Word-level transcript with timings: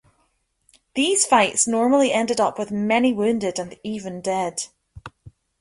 These 0.95 1.27
fights 1.27 1.67
normally 1.67 2.11
ended 2.11 2.41
up 2.41 2.57
with 2.57 2.71
many 2.71 3.13
wounded 3.13 3.59
and 3.59 3.77
even 3.83 4.19
dead. 4.19 4.63